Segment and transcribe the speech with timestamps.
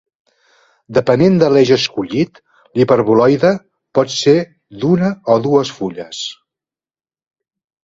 [0.97, 2.41] Depenent de l'eix escollit,
[2.79, 3.53] l'hiperboloide
[3.99, 4.35] pot ser
[4.81, 6.25] d'una o dues fulles.